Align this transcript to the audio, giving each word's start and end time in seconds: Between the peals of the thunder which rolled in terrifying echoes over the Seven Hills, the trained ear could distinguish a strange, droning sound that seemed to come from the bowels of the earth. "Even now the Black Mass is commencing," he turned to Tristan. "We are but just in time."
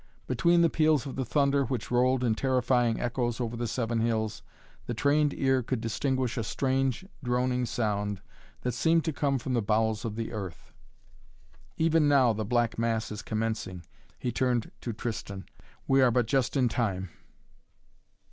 Between 0.25 0.63
the 0.63 0.69
peals 0.71 1.05
of 1.05 1.15
the 1.15 1.23
thunder 1.23 1.63
which 1.65 1.91
rolled 1.91 2.23
in 2.23 2.33
terrifying 2.33 2.99
echoes 2.99 3.39
over 3.39 3.55
the 3.55 3.67
Seven 3.67 3.99
Hills, 3.99 4.41
the 4.87 4.95
trained 4.95 5.31
ear 5.35 5.61
could 5.61 5.79
distinguish 5.79 6.37
a 6.39 6.43
strange, 6.43 7.05
droning 7.23 7.67
sound 7.67 8.19
that 8.61 8.71
seemed 8.71 9.05
to 9.05 9.13
come 9.13 9.37
from 9.37 9.53
the 9.53 9.61
bowels 9.61 10.03
of 10.03 10.15
the 10.15 10.31
earth. 10.31 10.73
"Even 11.77 12.07
now 12.07 12.33
the 12.33 12.43
Black 12.43 12.79
Mass 12.79 13.11
is 13.11 13.21
commencing," 13.21 13.85
he 14.17 14.31
turned 14.31 14.71
to 14.81 14.91
Tristan. 14.91 15.45
"We 15.87 16.01
are 16.01 16.09
but 16.09 16.25
just 16.25 16.57
in 16.57 16.67
time." 16.67 17.11